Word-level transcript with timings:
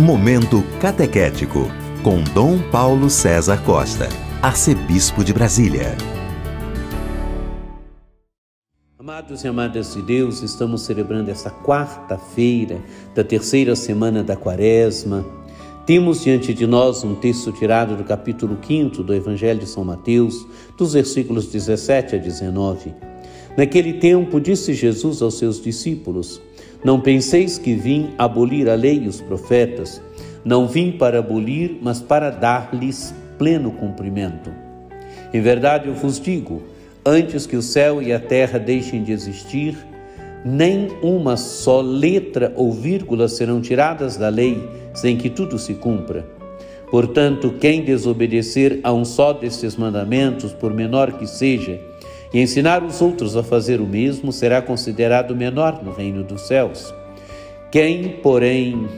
Momento 0.00 0.64
Catequético, 0.80 1.68
com 2.02 2.24
Dom 2.32 2.58
Paulo 2.70 3.10
César 3.10 3.62
Costa, 3.62 4.08
Arcebispo 4.40 5.22
de 5.22 5.30
Brasília. 5.34 5.94
Amados 8.98 9.44
e 9.44 9.48
amadas 9.48 9.92
de 9.92 10.00
Deus, 10.00 10.40
estamos 10.40 10.86
celebrando 10.86 11.30
esta 11.30 11.50
quarta-feira 11.50 12.80
da 13.14 13.22
terceira 13.22 13.76
semana 13.76 14.24
da 14.24 14.36
Quaresma. 14.36 15.22
Temos 15.84 16.24
diante 16.24 16.54
de 16.54 16.66
nós 16.66 17.04
um 17.04 17.14
texto 17.14 17.52
tirado 17.52 17.94
do 17.94 18.02
capítulo 18.02 18.56
5 18.66 19.02
do 19.02 19.14
Evangelho 19.14 19.60
de 19.60 19.66
São 19.66 19.84
Mateus, 19.84 20.46
dos 20.78 20.94
versículos 20.94 21.48
17 21.48 22.16
a 22.16 22.18
19. 22.18 22.94
Naquele 23.56 23.94
tempo, 23.94 24.40
disse 24.40 24.74
Jesus 24.74 25.20
aos 25.22 25.38
seus 25.38 25.62
discípulos: 25.62 26.40
não 26.82 26.98
penseis 26.98 27.58
que 27.58 27.74
vim 27.74 28.10
abolir 28.16 28.68
a 28.68 28.74
lei 28.74 29.02
e 29.04 29.08
os 29.08 29.20
profetas. 29.20 30.00
Não 30.42 30.66
vim 30.66 30.92
para 30.92 31.18
abolir, 31.18 31.78
mas 31.82 32.00
para 32.00 32.30
dar-lhes 32.30 33.14
pleno 33.36 33.70
cumprimento. 33.72 34.50
Em 35.32 35.40
verdade 35.42 35.88
eu 35.88 35.94
vos 35.94 36.18
digo: 36.18 36.62
antes 37.04 37.46
que 37.46 37.56
o 37.56 37.62
céu 37.62 38.00
e 38.00 38.14
a 38.14 38.18
terra 38.18 38.58
deixem 38.58 39.04
de 39.04 39.12
existir, 39.12 39.76
nem 40.42 40.88
uma 41.02 41.36
só 41.36 41.82
letra 41.82 42.50
ou 42.56 42.72
vírgula 42.72 43.28
serão 43.28 43.60
tiradas 43.60 44.16
da 44.16 44.30
lei, 44.30 44.66
sem 44.94 45.18
que 45.18 45.28
tudo 45.28 45.58
se 45.58 45.74
cumpra. 45.74 46.26
Portanto, 46.90 47.54
quem 47.60 47.84
desobedecer 47.84 48.80
a 48.82 48.90
um 48.90 49.04
só 49.04 49.34
destes 49.34 49.76
mandamentos, 49.76 50.52
por 50.52 50.72
menor 50.72 51.12
que 51.12 51.26
seja, 51.26 51.78
e 52.32 52.40
ensinar 52.40 52.82
os 52.82 53.00
outros 53.02 53.36
a 53.36 53.42
fazer 53.42 53.80
o 53.80 53.86
mesmo 53.86 54.32
será 54.32 54.62
considerado 54.62 55.34
menor 55.34 55.82
no 55.82 55.92
reino 55.92 56.22
dos 56.22 56.42
céus. 56.42 56.94
Quem, 57.70 58.08
porém, 58.22 58.88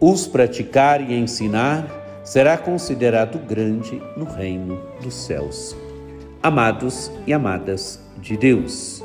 os 0.00 0.26
praticar 0.26 1.00
e 1.00 1.14
ensinar 1.14 2.20
será 2.24 2.56
considerado 2.56 3.38
grande 3.38 4.00
no 4.16 4.24
reino 4.24 4.80
dos 5.02 5.14
céus. 5.14 5.76
Amados 6.42 7.10
e 7.26 7.32
amadas 7.32 8.00
de 8.18 8.36
Deus. 8.36 9.02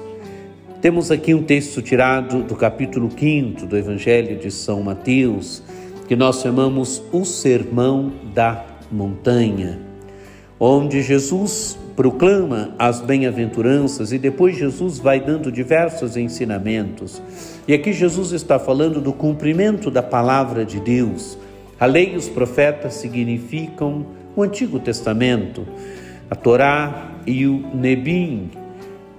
Temos 0.81 1.11
aqui 1.11 1.33
um 1.33 1.43
texto 1.43 1.81
tirado 1.81 2.41
do 2.43 2.55
capítulo 2.55 3.09
5 3.11 3.65
do 3.65 3.77
Evangelho 3.77 4.37
de 4.37 4.49
São 4.49 4.81
Mateus, 4.81 5.61
que 6.07 6.15
nós 6.15 6.41
chamamos 6.41 7.03
o 7.11 7.25
Sermão 7.25 8.13
da 8.33 8.65
Montanha, 8.89 9.77
onde 10.57 11.01
Jesus 11.01 11.77
proclama 11.99 12.73
as 12.79 13.01
bem-aventuranças 13.01 14.13
e 14.13 14.17
depois 14.17 14.55
Jesus 14.55 14.99
vai 14.99 15.19
dando 15.19 15.51
diversos 15.51 16.15
ensinamentos. 16.15 17.21
E 17.67 17.73
aqui 17.73 17.91
Jesus 17.91 18.31
está 18.31 18.57
falando 18.57 19.01
do 19.01 19.11
cumprimento 19.11 19.91
da 19.91 20.01
palavra 20.01 20.63
de 20.63 20.79
Deus. 20.79 21.37
A 21.77 21.85
lei 21.85 22.13
e 22.13 22.15
os 22.15 22.29
profetas 22.29 22.93
significam 22.93 24.05
o 24.33 24.41
Antigo 24.41 24.79
Testamento, 24.79 25.67
a 26.31 26.35
Torá 26.35 27.15
e 27.27 27.45
o 27.45 27.67
Nebim, 27.75 28.49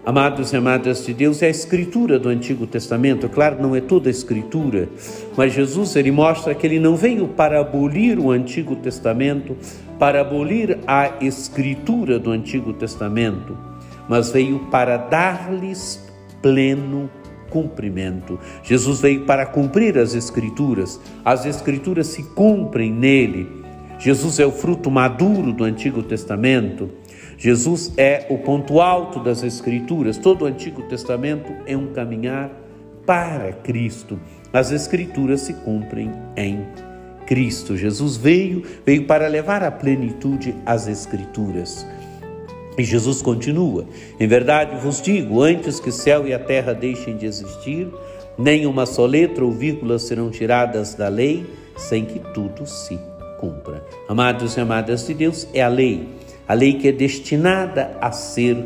Amados 0.05 0.51
e 0.53 0.57
amadas 0.57 1.05
de 1.05 1.13
Deus, 1.13 1.43
é 1.43 1.47
a 1.47 1.51
escritura 1.51 2.19
do 2.19 2.31
Antigo 2.31 2.67
Testamento. 2.67 3.29
Claro, 3.29 3.61
não 3.61 3.77
é 3.77 3.83
toda 3.83 4.09
a 4.09 4.11
escritura, 4.11 4.89
mas 5.37 5.53
Jesus 5.53 5.95
ele 5.95 6.11
mostra 6.11 6.55
que 6.55 6.67
ele 6.67 6.81
não 6.81 6.97
veio 6.97 7.29
para 7.29 7.61
abolir 7.61 8.19
o 8.19 8.31
Antigo 8.31 8.75
Testamento, 8.77 9.55
para 9.99 10.23
abolir 10.23 10.79
a 10.87 11.13
escritura 11.21 12.19
do 12.19 12.31
Antigo 12.31 12.73
Testamento, 12.73 13.57
mas 14.09 14.31
veio 14.31 14.61
para 14.71 14.97
dar-lhes 14.97 16.03
pleno 16.41 17.11
cumprimento. 17.51 18.39
Jesus 18.63 19.01
veio 19.01 19.27
para 19.27 19.45
cumprir 19.45 19.99
as 19.99 20.15
escrituras. 20.15 20.99
As 21.23 21.45
escrituras 21.45 22.07
se 22.07 22.23
cumprem 22.23 22.91
nele. 22.91 23.47
Jesus 23.99 24.41
é 24.41 24.47
o 24.47 24.53
fruto 24.53 24.91
maduro 24.91 25.53
do 25.53 25.65
Antigo 25.65 26.03
Testamento. 26.03 26.89
Jesus 27.41 27.91
é 27.97 28.27
o 28.29 28.37
ponto 28.37 28.83
alto 28.83 29.19
das 29.19 29.43
Escrituras. 29.43 30.19
Todo 30.19 30.43
o 30.43 30.47
Antigo 30.47 30.83
Testamento 30.83 31.51
é 31.65 31.75
um 31.75 31.87
caminhar 31.87 32.51
para 33.07 33.51
Cristo. 33.51 34.21
As 34.53 34.71
Escrituras 34.71 35.41
se 35.41 35.55
cumprem 35.55 36.13
em 36.37 36.67
Cristo. 37.27 37.79
Jesus 37.79 38.19
veio, 38.19 38.63
veio 38.85 39.07
para 39.07 39.27
levar 39.27 39.63
à 39.63 39.71
plenitude 39.71 40.55
as 40.67 40.87
Escrituras. 40.87 41.87
E 42.77 42.85
Jesus 42.85 43.23
continua: 43.23 43.87
Em 44.21 44.29
verdade 44.29 44.77
vos 44.77 45.01
digo, 45.01 45.43
antes 45.43 45.81
que 45.81 45.91
céu 45.91 46.29
e 46.29 46.35
a 46.35 46.39
terra 46.39 46.75
deixem 46.75 47.17
de 47.17 47.25
existir, 47.25 47.89
nem 48.37 48.67
uma 48.67 48.85
só 48.85 49.07
letra 49.07 49.43
ou 49.43 49.51
vírgula 49.51 49.99
serão 49.99 50.29
tiradas 50.29 50.95
da 50.95 51.09
lei, 51.09 51.47
sem 51.75 52.05
que 52.05 52.19
tudo 52.35 52.67
se 52.67 53.01
cumpra. 53.39 53.83
Amados 54.07 54.59
e 54.59 54.61
amadas 54.61 55.07
de 55.07 55.15
Deus, 55.15 55.49
é 55.55 55.63
a 55.63 55.69
lei 55.69 56.07
a 56.51 56.53
lei 56.53 56.73
que 56.73 56.89
é 56.89 56.93
destinada 56.93 57.97
a 58.01 58.11
ser 58.11 58.57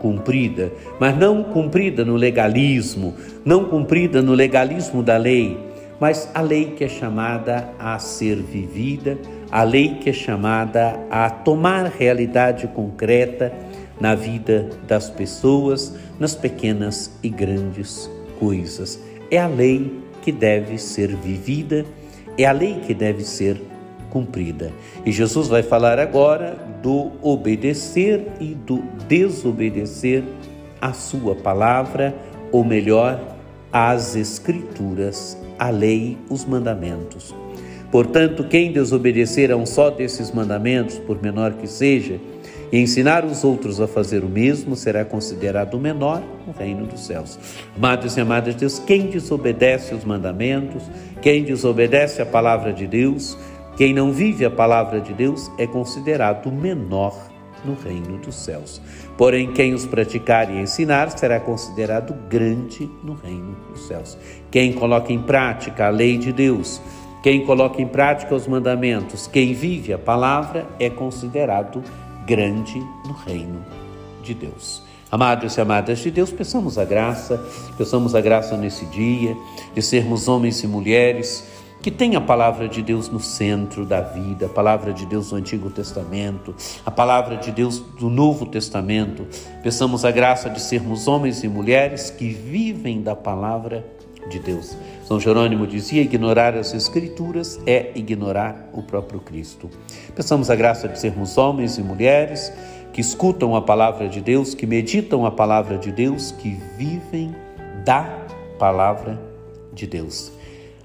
cumprida, 0.00 0.72
mas 0.98 1.16
não 1.16 1.44
cumprida 1.44 2.04
no 2.04 2.16
legalismo, 2.16 3.14
não 3.44 3.66
cumprida 3.66 4.20
no 4.20 4.34
legalismo 4.34 5.00
da 5.00 5.16
lei, 5.16 5.56
mas 6.00 6.28
a 6.34 6.40
lei 6.40 6.72
que 6.76 6.82
é 6.82 6.88
chamada 6.88 7.72
a 7.78 7.96
ser 8.00 8.34
vivida, 8.34 9.16
a 9.48 9.62
lei 9.62 9.94
que 10.00 10.10
é 10.10 10.12
chamada 10.12 10.98
a 11.08 11.30
tomar 11.30 11.84
realidade 11.84 12.66
concreta 12.66 13.52
na 14.00 14.16
vida 14.16 14.68
das 14.88 15.08
pessoas, 15.08 15.96
nas 16.18 16.34
pequenas 16.34 17.16
e 17.22 17.28
grandes 17.28 18.10
coisas. 18.40 18.98
É 19.30 19.38
a 19.38 19.46
lei 19.46 20.02
que 20.20 20.32
deve 20.32 20.78
ser 20.78 21.14
vivida, 21.14 21.86
é 22.36 22.44
a 22.44 22.50
lei 22.50 22.80
que 22.84 22.92
deve 22.92 23.22
ser 23.22 23.56
cumprida. 24.10 24.72
E 25.06 25.12
Jesus 25.12 25.48
vai 25.48 25.62
falar 25.62 25.98
agora 25.98 26.56
do 26.82 27.12
obedecer 27.22 28.26
e 28.40 28.54
do 28.54 28.82
desobedecer 29.08 30.22
à 30.80 30.92
sua 30.92 31.34
palavra, 31.34 32.14
ou 32.52 32.64
melhor, 32.64 33.36
às 33.72 34.16
escrituras, 34.16 35.38
a 35.58 35.70
lei, 35.70 36.18
os 36.28 36.44
mandamentos. 36.44 37.34
Portanto, 37.90 38.44
quem 38.44 38.72
desobedecer 38.72 39.50
a 39.50 39.56
um 39.56 39.66
só 39.66 39.90
desses 39.90 40.30
mandamentos, 40.30 40.98
por 40.98 41.20
menor 41.20 41.54
que 41.54 41.66
seja, 41.66 42.20
e 42.72 42.78
ensinar 42.78 43.24
os 43.24 43.42
outros 43.42 43.80
a 43.80 43.88
fazer 43.88 44.22
o 44.22 44.28
mesmo, 44.28 44.76
será 44.76 45.04
considerado 45.04 45.78
menor 45.78 46.22
no 46.46 46.52
reino 46.52 46.86
dos 46.86 47.04
céus. 47.04 47.36
Amados 47.76 48.16
e 48.16 48.20
amadas 48.20 48.54
de 48.54 48.60
Deus, 48.60 48.78
quem 48.78 49.06
desobedece 49.06 49.92
os 49.92 50.04
mandamentos, 50.04 50.84
quem 51.20 51.42
desobedece 51.42 52.22
a 52.22 52.26
palavra 52.26 52.72
de 52.72 52.86
Deus, 52.86 53.36
quem 53.80 53.94
não 53.94 54.12
vive 54.12 54.44
a 54.44 54.50
palavra 54.50 55.00
de 55.00 55.14
Deus 55.14 55.50
é 55.56 55.66
considerado 55.66 56.52
menor 56.52 57.16
no 57.64 57.72
reino 57.72 58.18
dos 58.18 58.34
céus. 58.34 58.78
Porém, 59.16 59.54
quem 59.54 59.72
os 59.72 59.86
praticar 59.86 60.54
e 60.54 60.60
ensinar 60.60 61.08
será 61.16 61.40
considerado 61.40 62.12
grande 62.28 62.90
no 63.02 63.14
reino 63.14 63.56
dos 63.70 63.86
céus. 63.86 64.18
Quem 64.50 64.74
coloca 64.74 65.14
em 65.14 65.22
prática 65.22 65.86
a 65.86 65.88
lei 65.88 66.18
de 66.18 66.30
Deus, 66.30 66.78
quem 67.22 67.46
coloca 67.46 67.80
em 67.80 67.86
prática 67.86 68.34
os 68.34 68.46
mandamentos, 68.46 69.26
quem 69.26 69.54
vive 69.54 69.94
a 69.94 69.98
palavra 69.98 70.66
é 70.78 70.90
considerado 70.90 71.82
grande 72.26 72.78
no 73.06 73.14
reino 73.26 73.64
de 74.22 74.34
Deus. 74.34 74.82
Amados 75.10 75.56
e 75.56 75.60
amadas 75.62 76.00
de 76.00 76.10
Deus, 76.10 76.30
peçamos 76.30 76.76
a 76.76 76.84
graça, 76.84 77.42
peçamos 77.78 78.14
a 78.14 78.20
graça 78.20 78.58
nesse 78.58 78.84
dia 78.86 79.34
de 79.74 79.80
sermos 79.80 80.28
homens 80.28 80.62
e 80.62 80.66
mulheres 80.66 81.59
que 81.82 81.90
tem 81.90 82.14
a 82.14 82.20
palavra 82.20 82.68
de 82.68 82.82
Deus 82.82 83.08
no 83.08 83.20
centro 83.20 83.86
da 83.86 84.00
vida, 84.00 84.46
a 84.46 84.48
palavra 84.48 84.92
de 84.92 85.06
Deus 85.06 85.30
do 85.30 85.36
Antigo 85.36 85.70
Testamento, 85.70 86.54
a 86.84 86.90
palavra 86.90 87.36
de 87.36 87.50
Deus 87.50 87.78
do 87.78 88.10
Novo 88.10 88.46
Testamento. 88.46 89.26
Peçamos 89.62 90.04
a 90.04 90.10
graça 90.10 90.50
de 90.50 90.60
sermos 90.60 91.08
homens 91.08 91.42
e 91.42 91.48
mulheres 91.48 92.10
que 92.10 92.28
vivem 92.28 93.02
da 93.02 93.16
palavra 93.16 93.84
de 94.28 94.38
Deus. 94.38 94.76
São 95.04 95.18
Jerônimo 95.18 95.66
dizia: 95.66 96.02
ignorar 96.02 96.54
as 96.54 96.74
Escrituras 96.74 97.58
é 97.66 97.92
ignorar 97.94 98.68
o 98.74 98.82
próprio 98.82 99.20
Cristo. 99.20 99.70
Peçamos 100.14 100.50
a 100.50 100.54
graça 100.54 100.86
de 100.86 100.98
sermos 100.98 101.38
homens 101.38 101.78
e 101.78 101.82
mulheres 101.82 102.52
que 102.92 103.00
escutam 103.00 103.56
a 103.56 103.62
palavra 103.62 104.08
de 104.08 104.20
Deus, 104.20 104.52
que 104.52 104.66
meditam 104.66 105.24
a 105.24 105.30
palavra 105.30 105.78
de 105.78 105.90
Deus, 105.92 106.32
que 106.32 106.58
vivem 106.76 107.34
da 107.84 108.26
palavra 108.58 109.18
de 109.72 109.86
Deus. 109.86 110.39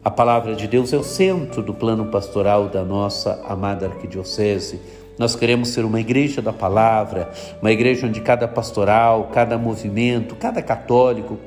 A 0.06 0.12
palavra 0.12 0.54
de 0.54 0.68
Deus 0.68 0.94
é 0.94 0.98
o 0.98 1.04
centro 1.04 1.64
do 1.64 1.74
plano 1.74 2.06
pastoral 2.06 2.70
da 2.70 2.84
nossa 2.84 3.42
amada 3.44 3.88
arquidiocese. 3.88 4.80
Nós 5.18 5.36
queremos 5.36 5.70
ser 5.70 5.84
uma 5.84 6.00
igreja 6.00 6.44
da 6.44 6.54
palavra, 6.54 7.32
uma 7.60 7.72
igreja 7.72 8.06
onde 8.06 8.22
cada 8.22 8.48
pastoral, 8.48 9.32
cada 9.34 9.58
movimento, 9.58 10.36
cada 10.36 10.62
católico 10.62 11.40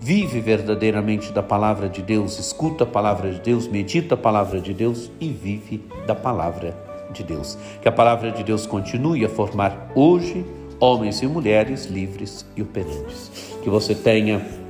vive 0.00 0.40
verdadeiramente 0.40 1.30
da 1.30 1.42
palavra 1.42 1.86
de 1.86 2.00
Deus, 2.00 2.38
escuta 2.38 2.84
a 2.84 2.86
palavra 2.86 3.30
de 3.30 3.40
Deus, 3.40 3.68
medita 3.68 4.14
a 4.14 4.18
palavra 4.18 4.62
de 4.62 4.72
Deus 4.72 5.10
e 5.20 5.28
vive 5.28 5.84
da 6.06 6.14
palavra 6.14 6.74
de 7.12 7.22
Deus. 7.22 7.58
Que 7.82 7.88
a 7.88 7.92
palavra 7.92 8.30
de 8.30 8.42
Deus 8.42 8.64
continue 8.64 9.26
a 9.26 9.28
formar 9.28 9.90
hoje 9.94 10.42
homens 10.80 11.20
e 11.20 11.26
mulheres 11.26 11.84
livres 11.84 12.46
e 12.56 12.62
operantes. 12.62 13.30
Que 13.62 13.68
você 13.68 13.94
tenha 13.94 14.63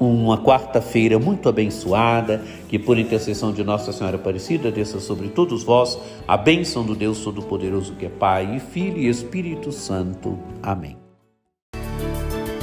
uma 0.00 0.38
quarta-feira 0.38 1.18
muito 1.18 1.48
abençoada, 1.48 2.42
que 2.68 2.78
por 2.78 2.98
intercessão 2.98 3.52
de 3.52 3.62
Nossa 3.62 3.92
Senhora 3.92 4.16
Aparecida 4.16 4.70
desça 4.70 4.98
sobre 4.98 5.28
todos 5.28 5.62
vós 5.62 5.98
a 6.26 6.36
bênção 6.36 6.82
do 6.82 6.94
Deus 6.94 7.20
Todo-Poderoso 7.20 7.94
que 7.94 8.06
é 8.06 8.08
Pai 8.08 8.56
e 8.56 8.60
Filho 8.60 8.98
e 8.98 9.08
Espírito 9.08 9.70
Santo. 9.70 10.38
Amém. 10.62 10.96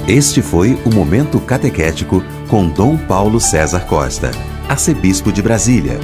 Este 0.08 0.40
foi 0.42 0.76
o 0.86 0.94
Momento 0.94 1.38
Catequético 1.38 2.22
com 2.48 2.68
Dom 2.68 2.96
Paulo 2.96 3.38
César 3.38 3.86
Costa, 3.86 4.30
arcebispo 4.68 5.30
de 5.30 5.42
Brasília 5.42 5.98